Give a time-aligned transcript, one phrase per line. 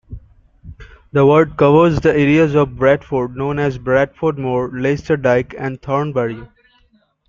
[1.11, 6.41] The ward covers the areas of Bradford known as Bradford Moor, Laisterdyke and Thornbury.